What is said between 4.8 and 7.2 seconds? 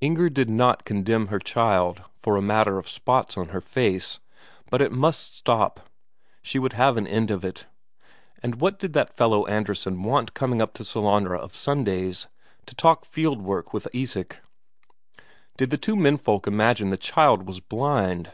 it must stop, she would have an